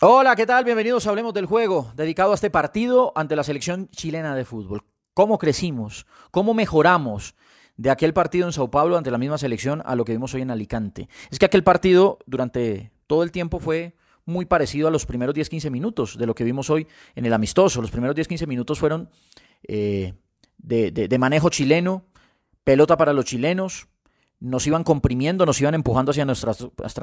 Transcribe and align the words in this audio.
Hola, 0.00 0.36
¿qué 0.36 0.46
tal? 0.46 0.62
Bienvenidos 0.62 1.06
a 1.06 1.10
Hablemos 1.10 1.34
del 1.34 1.46
Juego, 1.46 1.90
dedicado 1.96 2.30
a 2.30 2.36
este 2.36 2.50
partido 2.50 3.12
ante 3.16 3.34
la 3.34 3.42
selección 3.42 3.88
chilena 3.90 4.36
de 4.36 4.44
fútbol. 4.44 4.84
¿Cómo 5.12 5.38
crecimos? 5.38 6.06
¿Cómo 6.30 6.54
mejoramos 6.54 7.34
de 7.76 7.90
aquel 7.90 8.12
partido 8.12 8.46
en 8.46 8.52
Sao 8.52 8.70
Paulo 8.70 8.96
ante 8.96 9.10
la 9.10 9.18
misma 9.18 9.38
selección 9.38 9.82
a 9.84 9.96
lo 9.96 10.04
que 10.04 10.12
vimos 10.12 10.32
hoy 10.34 10.42
en 10.42 10.52
Alicante? 10.52 11.08
Es 11.32 11.40
que 11.40 11.46
aquel 11.46 11.64
partido 11.64 12.20
durante 12.26 12.92
todo 13.08 13.24
el 13.24 13.32
tiempo 13.32 13.58
fue 13.58 13.96
muy 14.24 14.44
parecido 14.44 14.86
a 14.86 14.92
los 14.92 15.04
primeros 15.04 15.34
10-15 15.34 15.68
minutos 15.68 16.16
de 16.16 16.26
lo 16.26 16.34
que 16.36 16.44
vimos 16.44 16.70
hoy 16.70 16.86
en 17.16 17.26
el 17.26 17.32
amistoso. 17.32 17.82
Los 17.82 17.90
primeros 17.90 18.14
10-15 18.14 18.46
minutos 18.46 18.78
fueron 18.78 19.10
eh, 19.66 20.14
de, 20.58 20.92
de 20.92 21.18
manejo 21.18 21.48
chileno, 21.48 22.04
pelota 22.62 22.96
para 22.96 23.12
los 23.12 23.24
chilenos, 23.24 23.88
nos 24.40 24.66
iban 24.66 24.84
comprimiendo, 24.84 25.44
nos 25.46 25.60
iban 25.60 25.74
empujando 25.74 26.10
hacia 26.10 26.24
nuestra, 26.24 26.52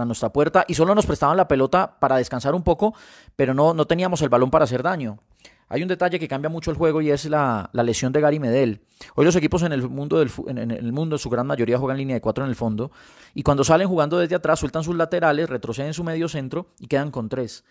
nuestra 0.05 0.29
puerta 0.31 0.65
y 0.67 0.73
solo 0.73 0.95
nos 0.95 1.05
prestaban 1.05 1.37
la 1.37 1.47
pelota 1.47 1.97
para 1.99 2.17
descansar 2.17 2.55
un 2.55 2.63
poco, 2.63 2.93
pero 3.35 3.53
no, 3.53 3.73
no 3.73 3.85
teníamos 3.85 4.21
el 4.21 4.29
balón 4.29 4.51
para 4.51 4.63
hacer 4.63 4.83
daño. 4.83 5.19
Hay 5.67 5.81
un 5.81 5.87
detalle 5.87 6.19
que 6.19 6.27
cambia 6.27 6.49
mucho 6.49 6.69
el 6.69 6.77
juego 6.77 7.01
y 7.01 7.09
es 7.09 7.25
la, 7.25 7.69
lesión 7.73 8.13
de 8.13 8.21
Gary 8.21 8.39
Medel. 8.39 8.81
Hoy 9.15 9.25
los 9.25 9.35
equipos 9.35 9.63
en 9.63 9.73
el 9.73 9.89
mundo, 9.89 10.19
del, 10.19 10.31
en, 10.47 10.59
en 10.59 10.71
el 10.71 10.91
mundo, 10.93 11.17
su 11.17 11.29
gran 11.29 11.47
mayoría 11.47 11.79
juegan 11.79 11.95
en 11.95 11.99
línea 11.99 12.13
de 12.15 12.21
cuatro 12.21 12.43
en 12.43 12.49
el 12.51 12.55
fondo, 12.55 12.91
y 13.33 13.41
cuando 13.41 13.63
salen 13.63 13.87
jugando 13.87 14.19
desde 14.19 14.35
atrás, 14.35 14.59
sueltan 14.59 14.83
sus 14.83 14.95
laterales, 14.95 15.49
retroceden 15.49 15.93
su 15.93 16.03
medio 16.03 16.29
centro 16.29 16.67
y 16.79 16.87
quedan 16.87 17.09
con 17.09 17.29
tres. 17.29 17.65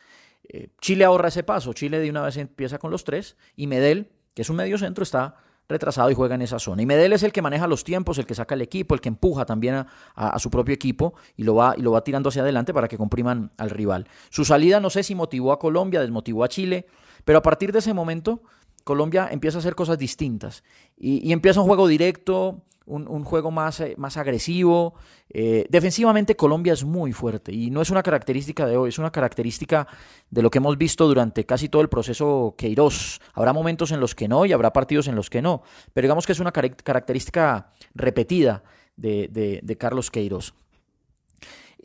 Eh, 0.49 0.71
Chile 0.81 1.05
ahorra 1.05 1.29
ese 1.29 1.45
paso, 1.45 1.73
Chile 1.73 2.01
de 2.01 2.11
una 2.11 2.23
vez 2.23 2.37
empieza 2.37 2.79
con 2.79 2.91
los 2.91 3.05
tres, 3.05 3.37
y 3.55 3.69
Medel, 3.69 4.11
que 4.35 4.43
es 4.43 4.51
un 4.51 4.57
medio 4.57 4.77
centro, 4.77 5.05
está 5.05 5.37
retrasado 5.69 6.11
y 6.11 6.15
juega 6.15 6.35
en 6.35 6.43
esa 6.43 6.59
zona. 6.59 6.83
Y 6.83 6.87
Medel 6.87 7.13
es 7.13 7.23
el 7.23 7.33
que 7.33 7.43
maneja 7.43 7.67
los 7.67 7.85
tiempos, 7.85 8.19
el 8.19 8.27
que 8.27 8.35
saca 8.35 8.55
el 8.55 8.63
equipo, 8.63 8.95
el 8.95 9.01
que 9.01 9.09
empuja 9.09 9.47
también 9.47 9.87
a, 10.15 10.39
su 10.39 10.51
propio 10.51 10.75
equipo 10.75 11.15
y 11.37 11.45
lo, 11.45 11.55
va, 11.55 11.75
y 11.77 11.83
lo 11.83 11.93
va 11.93 12.05
tirando 12.05 12.29
hacia 12.29 12.43
adelante 12.43 12.75
para 12.75 12.89
que 12.89 12.99
compriman 12.99 13.51
al 13.57 13.71
rival. 13.71 14.07
Su 14.31 14.45
salida 14.45 14.81
no 14.81 14.91
sé 14.91 15.03
si 15.03 15.15
motivó 15.15 15.53
a 15.53 15.59
Colombia, 15.59 16.01
desmotivó 16.01 16.45
a 16.45 16.49
Chile, 16.49 16.87
pero 17.25 17.39
a 17.39 17.43
partir 17.43 17.73
de 17.73 17.79
ese 17.79 17.95
momento 17.95 18.43
Colombia 18.85 19.29
empieza 19.31 19.59
a 19.59 19.61
hacer 19.61 19.75
cosas 19.75 19.99
distintas 19.99 20.63
y, 20.97 21.33
empieza 21.33 21.61
un 21.61 21.67
juego 21.67 21.89
directo, 21.89 22.63
un, 22.87 23.25
juego 23.25 23.51
más, 23.51 23.81
eh, 23.81 23.95
más 23.97 24.19
agresivo. 24.19 24.95
Eh, 25.31 25.67
defensivamente 25.71 26.37
Colombia 26.37 26.75
es 26.75 26.85
muy 26.85 27.13
fuerte 27.13 27.53
y 27.53 27.71
no 27.71 27.81
es 27.81 27.89
una 27.89 28.03
característica 28.03 28.67
de 28.67 28.77
hoy, 28.77 28.91
es 28.91 28.99
una 28.99 29.11
característica 29.11 29.89
de 30.31 30.43
lo 30.43 30.51
que 30.51 30.59
hemos 30.59 30.77
visto 30.77 31.09
durante 31.09 31.47
casi 31.47 31.71
todo 31.71 31.81
el 31.83 31.89
proceso 31.89 32.55
Queiroz. 32.59 33.21
Habrá 33.33 33.55
momentos 33.55 33.91
en 33.91 34.01
los 34.01 34.15
que 34.15 34.29
no 34.29 34.45
y 34.45 34.53
habrá 34.53 34.73
partidos 34.73 35.09
en 35.09 35.17
los 35.17 35.31
que 35.31 35.41
no, 35.41 35.63
pero 35.95 36.05
digamos 36.05 36.27
que 36.27 36.33
es 36.33 36.41
una 36.41 36.53
característica 36.53 37.71
repetida 37.95 38.63
de, 38.97 39.61
de 39.63 39.77
Carlos 39.79 40.11
Queiroz. 40.11 40.55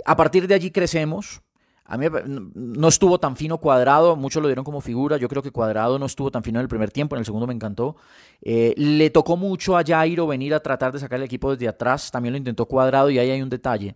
A 0.05 0.15
partir 0.15 0.47
de 0.47 0.55
allí 0.55 0.71
crecemos, 0.71 1.41
a 1.89 1.97
mí 1.97 2.05
no 2.53 2.87
estuvo 2.87 3.19
tan 3.19 3.35
fino 3.35 3.57
cuadrado, 3.57 4.15
muchos 4.15 4.43
lo 4.43 4.47
dieron 4.47 4.63
como 4.63 4.79
figura, 4.79 5.17
yo 5.17 5.27
creo 5.27 5.41
que 5.41 5.49
cuadrado 5.49 5.97
no 5.97 6.05
estuvo 6.05 6.29
tan 6.29 6.43
fino 6.43 6.59
en 6.59 6.63
el 6.63 6.69
primer 6.69 6.91
tiempo, 6.91 7.15
en 7.15 7.19
el 7.19 7.25
segundo 7.25 7.47
me 7.47 7.53
encantó. 7.53 7.95
Eh, 8.43 8.75
le 8.77 9.09
tocó 9.09 9.37
mucho 9.37 9.75
a 9.75 9.83
Jairo 9.83 10.27
venir 10.27 10.53
a 10.53 10.59
tratar 10.59 10.91
de 10.93 10.99
sacar 10.99 11.17
el 11.17 11.25
equipo 11.25 11.51
desde 11.51 11.67
atrás, 11.67 12.11
también 12.11 12.33
lo 12.33 12.37
intentó 12.37 12.67
cuadrado 12.67 13.09
y 13.09 13.17
ahí 13.17 13.31
hay 13.31 13.41
un 13.41 13.49
detalle. 13.49 13.95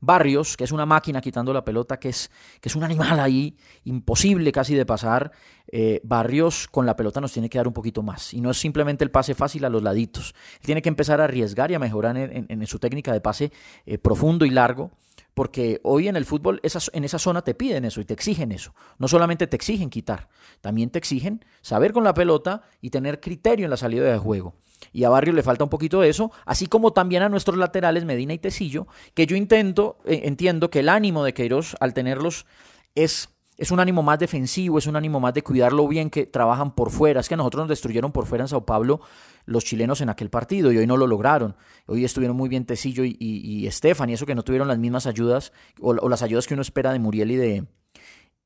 Barrios, 0.00 0.56
que 0.56 0.62
es 0.62 0.70
una 0.70 0.86
máquina 0.86 1.20
quitando 1.20 1.52
la 1.52 1.64
pelota, 1.64 1.98
que 1.98 2.10
es, 2.10 2.30
que 2.60 2.68
es 2.68 2.76
un 2.76 2.84
animal 2.84 3.18
ahí, 3.18 3.56
imposible 3.84 4.52
casi 4.52 4.76
de 4.76 4.86
pasar. 4.86 5.32
Eh, 5.66 6.00
Barrios 6.04 6.68
con 6.68 6.86
la 6.86 6.94
pelota 6.94 7.20
nos 7.20 7.32
tiene 7.32 7.48
que 7.48 7.58
dar 7.58 7.66
un 7.66 7.74
poquito 7.74 8.04
más. 8.04 8.34
Y 8.34 8.40
no 8.40 8.50
es 8.50 8.58
simplemente 8.58 9.02
el 9.02 9.10
pase 9.10 9.34
fácil 9.34 9.64
a 9.64 9.68
los 9.68 9.82
laditos. 9.82 10.32
tiene 10.60 10.80
que 10.80 10.88
empezar 10.88 11.20
a 11.20 11.24
arriesgar 11.24 11.72
y 11.72 11.74
a 11.74 11.80
mejorar 11.80 12.16
en, 12.16 12.66
su 12.68 12.78
técnica 12.78 13.12
de 13.12 13.20
pase 13.20 13.52
eh, 13.84 13.98
profundo 13.98 14.44
y 14.44 14.50
largo 14.50 14.92
porque 15.34 15.80
hoy 15.82 16.08
en 16.08 16.16
el 16.16 16.24
fútbol 16.24 16.60
en 16.62 17.04
esa 17.04 17.18
zona 17.18 17.42
te 17.42 17.54
piden 17.54 17.84
eso 17.84 18.00
y 18.00 18.04
te 18.04 18.14
exigen 18.14 18.52
eso. 18.52 18.74
No 18.98 19.08
solamente 19.08 19.46
te 19.46 19.56
exigen 19.56 19.90
quitar, 19.90 20.28
también 20.60 20.90
te 20.90 20.98
exigen 20.98 21.44
saber 21.60 21.92
con 21.92 22.04
la 22.04 22.14
pelota 22.14 22.62
y 22.80 22.90
tener 22.90 23.20
criterio 23.20 23.66
en 23.66 23.70
la 23.70 23.76
salida 23.76 24.10
de 24.10 24.18
juego. 24.18 24.54
Y 24.92 25.04
a 25.04 25.08
Barrio 25.08 25.32
le 25.32 25.42
falta 25.42 25.64
un 25.64 25.70
poquito 25.70 26.00
de 26.00 26.08
eso, 26.08 26.32
así 26.44 26.66
como 26.66 26.92
también 26.92 27.22
a 27.22 27.28
nuestros 27.28 27.56
laterales 27.56 28.04
Medina 28.04 28.34
y 28.34 28.38
Tecillo, 28.38 28.86
que 29.14 29.26
yo 29.26 29.36
intento, 29.36 29.98
eh, 30.04 30.22
entiendo 30.24 30.70
que 30.70 30.80
el 30.80 30.88
ánimo 30.88 31.24
de 31.24 31.34
Queiroz 31.34 31.76
al 31.80 31.94
tenerlos 31.94 32.46
es 32.94 33.28
es 33.58 33.70
un 33.70 33.80
ánimo 33.80 34.02
más 34.02 34.18
defensivo, 34.18 34.78
es 34.78 34.86
un 34.86 34.96
ánimo 34.96 35.20
más 35.20 35.34
de 35.34 35.42
cuidarlo 35.42 35.86
bien 35.86 36.10
que 36.10 36.26
trabajan 36.26 36.74
por 36.74 36.90
fuera. 36.90 37.20
Es 37.20 37.28
que 37.28 37.34
a 37.34 37.36
nosotros 37.36 37.62
nos 37.62 37.68
destruyeron 37.68 38.12
por 38.12 38.26
fuera 38.26 38.44
en 38.44 38.48
Sao 38.48 38.64
Paulo 38.64 39.00
los 39.44 39.64
chilenos 39.64 40.00
en 40.00 40.08
aquel 40.08 40.30
partido 40.30 40.72
y 40.72 40.78
hoy 40.78 40.86
no 40.86 40.96
lo 40.96 41.06
lograron. 41.06 41.54
Hoy 41.86 42.04
estuvieron 42.04 42.36
muy 42.36 42.48
bien 42.48 42.64
Tecillo 42.64 43.04
y, 43.04 43.16
y, 43.18 43.66
Estefan 43.66 44.08
y 44.10 44.14
eso 44.14 44.26
que 44.26 44.34
no 44.34 44.42
tuvieron 44.42 44.68
las 44.68 44.78
mismas 44.78 45.06
ayudas 45.06 45.52
o, 45.80 46.08
las 46.08 46.22
ayudas 46.22 46.46
que 46.46 46.54
uno 46.54 46.62
espera 46.62 46.92
de 46.92 46.98
Muriel 46.98 47.30
y 47.30 47.36
de, 47.36 47.64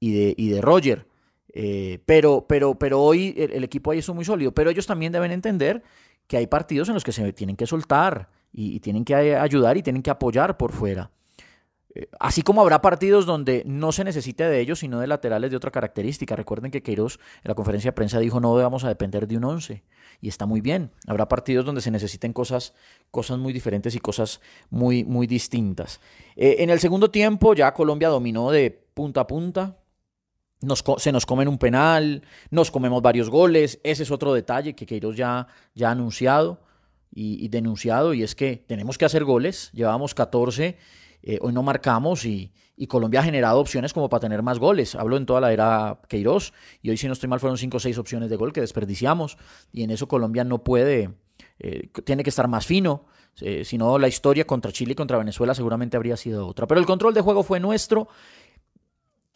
y 0.00 0.12
de, 0.12 0.34
y 0.36 0.48
de 0.48 0.60
Roger. 0.60 1.06
Eh, 1.52 2.00
pero, 2.04 2.46
pero, 2.48 2.78
pero 2.78 3.00
hoy 3.00 3.34
el, 3.38 3.62
equipo 3.62 3.92
ahí 3.92 4.00
es 4.00 4.08
muy 4.08 4.24
sólido. 4.24 4.52
Pero 4.52 4.70
ellos 4.70 4.86
también 4.86 5.12
deben 5.12 5.30
entender 5.30 5.82
que 6.26 6.36
hay 6.36 6.48
partidos 6.48 6.88
en 6.88 6.94
los 6.94 7.04
que 7.04 7.12
se 7.12 7.32
tienen 7.32 7.56
que 7.56 7.66
soltar 7.66 8.28
y, 8.52 8.74
y 8.74 8.80
tienen 8.80 9.04
que 9.04 9.14
ayudar 9.14 9.76
y 9.76 9.82
tienen 9.82 10.02
que 10.02 10.10
apoyar 10.10 10.56
por 10.56 10.72
fuera. 10.72 11.12
Eh, 11.96 12.08
así 12.20 12.42
como 12.42 12.60
habrá 12.60 12.82
partidos 12.82 13.24
donde 13.24 13.62
no 13.64 13.90
se 13.90 14.04
necesite 14.04 14.44
de 14.44 14.60
ellos, 14.60 14.80
sino 14.80 15.00
de 15.00 15.06
laterales 15.06 15.50
de 15.50 15.56
otra 15.56 15.70
característica. 15.70 16.36
Recuerden 16.36 16.70
que 16.70 16.82
Queiroz 16.82 17.18
en 17.42 17.48
la 17.48 17.54
conferencia 17.54 17.88
de 17.88 17.94
prensa 17.94 18.18
dijo 18.18 18.38
no 18.38 18.54
vamos 18.54 18.84
a 18.84 18.88
depender 18.88 19.26
de 19.26 19.38
un 19.38 19.44
11. 19.44 19.82
Y 20.20 20.28
está 20.28 20.44
muy 20.44 20.60
bien. 20.60 20.90
Habrá 21.06 21.26
partidos 21.28 21.64
donde 21.64 21.80
se 21.80 21.90
necesiten 21.90 22.34
cosas, 22.34 22.74
cosas 23.10 23.38
muy 23.38 23.52
diferentes 23.54 23.94
y 23.94 23.98
cosas 23.98 24.40
muy, 24.68 25.04
muy 25.04 25.26
distintas. 25.26 26.00
Eh, 26.36 26.56
en 26.58 26.68
el 26.70 26.80
segundo 26.80 27.10
tiempo 27.10 27.54
ya 27.54 27.72
Colombia 27.72 28.08
dominó 28.08 28.50
de 28.50 28.70
punta 28.92 29.22
a 29.22 29.26
punta. 29.26 29.78
Nos, 30.60 30.84
se 30.98 31.12
nos 31.12 31.24
comen 31.24 31.48
un 31.48 31.58
penal, 31.58 32.22
nos 32.50 32.70
comemos 32.70 33.00
varios 33.00 33.30
goles. 33.30 33.80
Ese 33.84 34.02
es 34.02 34.10
otro 34.10 34.34
detalle 34.34 34.74
que 34.74 34.84
Queiroz 34.84 35.16
ya, 35.16 35.48
ya 35.74 35.88
ha 35.88 35.92
anunciado 35.92 36.60
y, 37.14 37.42
y 37.42 37.48
denunciado. 37.48 38.12
Y 38.12 38.22
es 38.22 38.34
que 38.34 38.64
tenemos 38.66 38.98
que 38.98 39.06
hacer 39.06 39.24
goles. 39.24 39.70
Llevamos 39.72 40.14
14 40.14 40.76
eh, 41.28 41.41
hoy 41.42 41.53
no 41.53 41.64
marcamos 41.64 42.25
y, 42.25 42.53
Colombia 42.88 43.20
ha 43.20 43.22
generado 43.25 43.59
opciones 43.59 43.92
como 43.92 44.09
para 44.09 44.20
tener 44.20 44.42
más 44.42 44.60
goles. 44.60 44.94
Hablo 44.94 45.16
en 45.16 45.26
toda 45.26 45.41
la 45.41 45.53
era 45.53 45.98
Queiroz 46.09 46.53
y 46.82 46.91
hoy 46.91 46.97
si 46.97 47.06
no 47.06 47.14
estoy 47.14 47.28
mal 47.28 47.41
fueron 47.41 47.59
5 47.59 47.78
o 47.78 47.81
6 47.81 47.98
opciones 47.98 48.31
de 48.31 48.37
gol 48.37 48.53
que 48.53 48.60
desperdiciamos 48.60 49.38
y 49.72 49.82
en 49.82 49.91
eso 49.91 50.06
Colombia 50.06 50.44
no 50.44 50.62
puede, 50.62 51.10
eh, 51.59 51.88
tiene 52.04 52.22
que 52.22 52.31
estar 52.31 52.47
más 52.48 52.66
fino. 52.66 53.06
Eh, 53.41 53.65
si 53.65 53.76
no, 53.76 53.98
la 53.98 54.09
historia 54.09 54.47
contra 54.47 54.70
Chile 54.72 54.92
y 54.92 54.94
contra 54.94 55.19
Venezuela 55.19 55.54
seguramente 55.54 55.97
habría 55.97 56.16
sido 56.16 56.47
otra. 56.47 56.66
Pero 56.66 56.78
el 56.78 56.86
control 56.86 57.12
de 57.12 57.22
juego 57.22 57.42
fue 57.42 57.59
nuestro 57.59 58.09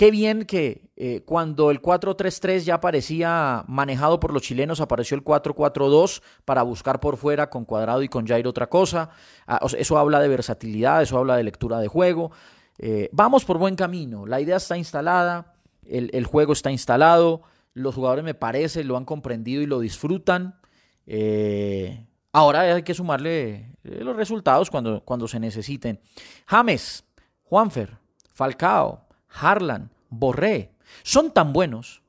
Qué 0.01 0.11
bien 0.11 0.47
que 0.47 0.89
eh, 0.97 1.21
cuando 1.27 1.71
el 1.71 1.83
4-3-3 1.83 2.61
ya 2.61 2.81
parecía 2.81 3.67
manejado 3.69 4.19
por 4.19 4.33
los 4.33 4.41
chilenos, 4.41 4.81
apareció 4.81 5.15
el 5.15 5.23
4-4-2 5.23 6.23
para 6.47 6.63
buscar 6.63 7.01
por 7.01 7.19
fuera 7.19 7.51
con 7.51 7.67
Cuadrado 7.67 8.03
y 8.03 8.09
con 8.09 8.27
Jair 8.27 8.47
otra 8.47 8.71
cosa. 8.71 9.11
Ah, 9.47 9.61
eso 9.77 9.99
habla 9.99 10.19
de 10.21 10.29
versatilidad, 10.29 11.03
eso 11.03 11.19
habla 11.19 11.37
de 11.37 11.43
lectura 11.43 11.81
de 11.81 11.89
juego. 11.89 12.31
Eh, 12.79 13.11
vamos 13.13 13.45
por 13.45 13.59
buen 13.59 13.77
camino, 13.77 14.25
la 14.25 14.41
idea 14.41 14.57
está 14.57 14.79
instalada, 14.79 15.53
el, 15.85 16.25
juego 16.25 16.55
está 16.55 16.71
instalado, 16.71 17.43
los 17.75 17.95
jugadores 17.95 18.25
me 18.25 18.33
parece 18.33 18.85
lo 18.85 18.97
han 18.97 19.05
comprendido 19.05 19.61
y 19.61 19.67
lo 19.67 19.81
disfrutan. 19.81 20.59
Eh, 21.07 22.07
ahora 22.33 22.61
hay 22.61 22.85
que 22.85 22.95
sumarle 22.95 23.77
los 23.83 24.17
resultados 24.17 24.71
cuando, 24.71 25.05
cuando 25.05 25.29
se 25.29 25.39
necesiten. 25.39 26.01
James, 26.47 27.05
Juanfer, 27.43 27.99
Falcao. 28.33 29.10
Harlan, 29.31 29.91
Borré, 30.09 30.73
son 31.03 31.33
tan 31.33 31.53
buenos 31.53 32.03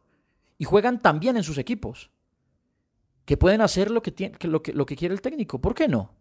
y 0.58 0.66
juegan 0.66 1.00
tan 1.00 1.20
bien 1.20 1.38
en 1.38 1.44
sus 1.44 1.58
equipos 1.58 2.10
que 3.26 3.38
pueden 3.38 3.62
hacer 3.62 3.92
lo 3.92 4.02
que, 4.02 4.12
tiene, 4.12 4.38
lo 4.42 4.62
que, 4.62 4.74
lo 4.74 4.86
que 4.86 4.96
quiere 4.96 5.14
el 5.14 5.22
técnico. 5.22 5.60
¿Por 5.60 5.74
qué 5.74 5.88
no? 5.88 6.12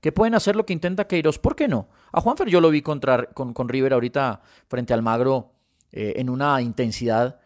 Que 0.00 0.12
pueden 0.12 0.34
hacer 0.34 0.56
lo 0.56 0.64
que 0.64 0.72
intenta 0.72 1.06
Queiroz. 1.06 1.38
¿Por 1.38 1.56
qué 1.56 1.68
no? 1.68 1.88
A 2.12 2.20
Juanfer 2.20 2.48
yo 2.48 2.60
lo 2.60 2.70
vi 2.70 2.82
contra, 2.82 3.26
con, 3.26 3.52
con 3.52 3.68
River 3.68 3.92
ahorita 3.92 4.40
frente 4.68 4.94
al 4.94 5.02
Magro 5.02 5.52
eh, 5.92 6.14
en 6.16 6.30
una 6.30 6.60
intensidad 6.60 7.40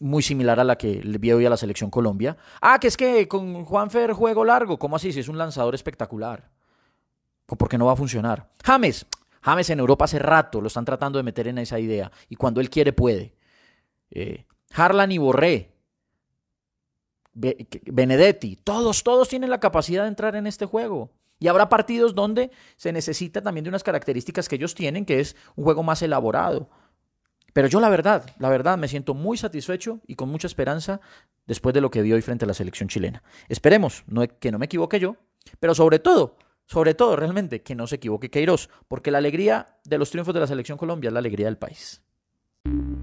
muy 0.00 0.22
similar 0.22 0.60
a 0.60 0.64
la 0.64 0.76
que 0.76 1.02
le 1.02 1.18
vi 1.18 1.32
hoy 1.32 1.44
a 1.44 1.50
la 1.50 1.56
selección 1.56 1.90
Colombia. 1.90 2.36
Ah, 2.60 2.78
que 2.78 2.88
es 2.88 2.96
que 2.96 3.26
con 3.26 3.64
Juanfer 3.64 4.12
juego 4.12 4.44
largo. 4.44 4.78
¿Cómo 4.78 4.96
así? 4.96 5.12
Si 5.12 5.20
es 5.20 5.28
un 5.28 5.38
lanzador 5.38 5.74
espectacular. 5.74 6.50
¿Por 7.46 7.68
qué 7.68 7.76
no 7.76 7.86
va 7.86 7.92
a 7.92 7.96
funcionar? 7.96 8.48
James, 8.64 9.06
James 9.42 9.70
en 9.70 9.80
Europa 9.80 10.04
hace 10.04 10.18
rato 10.18 10.60
lo 10.60 10.68
están 10.68 10.84
tratando 10.84 11.18
de 11.18 11.22
meter 11.22 11.48
en 11.48 11.58
esa 11.58 11.78
idea 11.78 12.10
y 12.28 12.36
cuando 12.36 12.60
él 12.60 12.70
quiere 12.70 12.92
puede. 12.92 13.34
eh, 14.10 14.46
Harlan 14.74 15.12
y 15.12 15.18
Borré, 15.18 15.72
Benedetti, 17.34 18.56
todos, 18.56 19.02
todos 19.02 19.28
tienen 19.28 19.50
la 19.50 19.60
capacidad 19.60 20.02
de 20.02 20.08
entrar 20.08 20.36
en 20.36 20.46
este 20.46 20.66
juego. 20.66 21.10
Y 21.38 21.48
habrá 21.48 21.68
partidos 21.68 22.14
donde 22.14 22.50
se 22.76 22.92
necesita 22.92 23.42
también 23.42 23.64
de 23.64 23.70
unas 23.70 23.82
características 23.82 24.48
que 24.48 24.56
ellos 24.56 24.74
tienen, 24.74 25.04
que 25.04 25.18
es 25.18 25.34
un 25.56 25.64
juego 25.64 25.82
más 25.82 26.00
elaborado. 26.02 26.70
Pero 27.52 27.68
yo 27.68 27.80
la 27.80 27.90
verdad, 27.90 28.30
la 28.38 28.48
verdad, 28.48 28.78
me 28.78 28.88
siento 28.88 29.14
muy 29.14 29.36
satisfecho 29.36 30.00
y 30.06 30.14
con 30.14 30.28
mucha 30.28 30.46
esperanza 30.46 31.00
después 31.46 31.74
de 31.74 31.80
lo 31.80 31.90
que 31.90 32.02
vi 32.02 32.12
hoy 32.12 32.22
frente 32.22 32.44
a 32.44 32.48
la 32.48 32.54
selección 32.54 32.88
chilena. 32.88 33.22
Esperemos 33.48 34.04
no, 34.06 34.26
que 34.26 34.52
no 34.52 34.58
me 34.58 34.66
equivoque 34.66 35.00
yo, 35.00 35.16
pero 35.58 35.74
sobre 35.74 35.98
todo, 35.98 36.36
sobre 36.66 36.94
todo 36.94 37.16
realmente 37.16 37.62
que 37.62 37.74
no 37.74 37.86
se 37.86 37.96
equivoque 37.96 38.30
Queiroz, 38.30 38.68
porque 38.88 39.10
la 39.10 39.18
alegría 39.18 39.78
de 39.84 39.98
los 39.98 40.10
triunfos 40.10 40.34
de 40.34 40.40
la 40.40 40.46
selección 40.46 40.78
Colombia 40.78 41.08
es 41.08 41.12
la 41.12 41.20
alegría 41.20 41.46
del 41.46 41.58
país. 41.58 42.02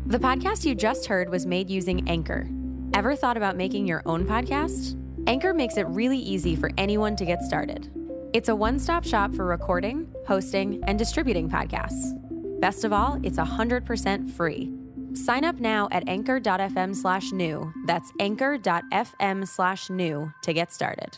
The 0.07 0.19
podcast 0.19 0.65
you 0.65 0.73
just 0.73 1.05
heard 1.07 1.29
was 1.29 1.45
made 1.45 1.69
using 1.69 2.07
Anchor. 2.09 2.47
Ever 2.95 3.15
thought 3.15 3.37
about 3.37 3.55
making 3.55 3.85
your 3.85 4.01
own 4.05 4.25
podcast? 4.25 4.95
Anchor 5.27 5.53
makes 5.53 5.77
it 5.77 5.85
really 5.87 6.17
easy 6.17 6.55
for 6.55 6.71
anyone 6.77 7.15
to 7.15 7.25
get 7.25 7.43
started. 7.43 7.89
It's 8.33 8.49
a 8.49 8.55
one-stop 8.55 9.05
shop 9.05 9.33
for 9.35 9.45
recording, 9.45 10.07
hosting, 10.27 10.83
and 10.87 10.97
distributing 10.97 11.49
podcasts. 11.49 12.13
Best 12.59 12.83
of 12.83 12.91
all, 12.91 13.19
it's 13.21 13.37
100% 13.37 14.31
free. 14.31 14.71
Sign 15.13 15.43
up 15.43 15.59
now 15.59 15.87
at 15.91 16.07
anchor.fm 16.07 16.95
slash 16.95 17.31
new. 17.31 17.71
That's 17.85 18.11
anchor.fm 18.19 19.47
slash 19.47 19.89
new 19.89 20.31
to 20.43 20.53
get 20.53 20.71
started. 20.71 21.17